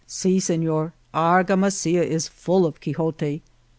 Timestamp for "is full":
2.03-2.65